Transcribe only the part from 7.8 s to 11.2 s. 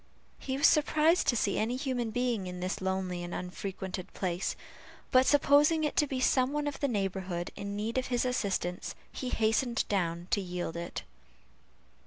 of his assistance, he hastened down to yield it.